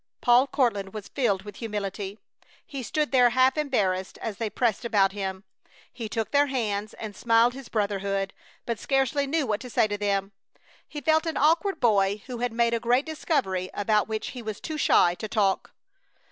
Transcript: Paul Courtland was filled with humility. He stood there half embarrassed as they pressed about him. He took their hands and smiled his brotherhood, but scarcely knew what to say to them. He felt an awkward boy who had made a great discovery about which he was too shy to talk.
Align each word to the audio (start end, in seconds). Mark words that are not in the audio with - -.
Paul 0.19 0.47
Courtland 0.47 0.95
was 0.95 1.09
filled 1.09 1.43
with 1.43 1.57
humility. 1.57 2.17
He 2.65 2.81
stood 2.81 3.11
there 3.11 3.29
half 3.29 3.55
embarrassed 3.55 4.17
as 4.17 4.37
they 4.37 4.49
pressed 4.49 4.83
about 4.83 5.11
him. 5.11 5.43
He 5.93 6.09
took 6.09 6.31
their 6.31 6.47
hands 6.47 6.95
and 6.95 7.15
smiled 7.15 7.53
his 7.53 7.69
brotherhood, 7.69 8.33
but 8.65 8.79
scarcely 8.79 9.27
knew 9.27 9.45
what 9.45 9.59
to 9.59 9.69
say 9.69 9.85
to 9.87 9.99
them. 9.99 10.31
He 10.87 11.01
felt 11.01 11.27
an 11.27 11.37
awkward 11.37 11.79
boy 11.79 12.23
who 12.25 12.39
had 12.39 12.51
made 12.51 12.73
a 12.73 12.79
great 12.79 13.05
discovery 13.05 13.69
about 13.75 14.07
which 14.07 14.29
he 14.29 14.41
was 14.41 14.59
too 14.59 14.79
shy 14.79 15.13
to 15.13 15.27
talk. 15.27 15.71